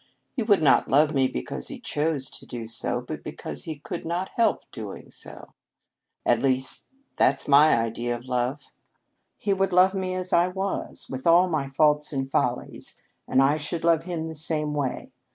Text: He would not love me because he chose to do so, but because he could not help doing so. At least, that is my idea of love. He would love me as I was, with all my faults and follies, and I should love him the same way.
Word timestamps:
He 0.31 0.41
would 0.41 0.63
not 0.63 0.89
love 0.89 1.13
me 1.13 1.27
because 1.27 1.67
he 1.67 1.79
chose 1.79 2.27
to 2.31 2.47
do 2.47 2.67
so, 2.67 3.01
but 3.01 3.23
because 3.23 3.65
he 3.65 3.75
could 3.77 4.03
not 4.03 4.29
help 4.35 4.63
doing 4.71 5.11
so. 5.11 5.53
At 6.25 6.39
least, 6.41 6.87
that 7.17 7.39
is 7.41 7.47
my 7.47 7.77
idea 7.77 8.15
of 8.15 8.25
love. 8.25 8.61
He 9.37 9.53
would 9.53 9.71
love 9.71 9.93
me 9.93 10.15
as 10.15 10.33
I 10.33 10.47
was, 10.47 11.05
with 11.07 11.27
all 11.27 11.47
my 11.47 11.67
faults 11.67 12.11
and 12.11 12.31
follies, 12.31 12.99
and 13.27 13.43
I 13.43 13.57
should 13.57 13.83
love 13.83 14.01
him 14.05 14.25
the 14.25 14.33
same 14.33 14.73
way. 14.73 15.11